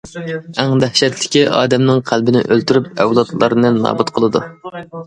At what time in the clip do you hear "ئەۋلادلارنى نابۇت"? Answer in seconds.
3.05-4.15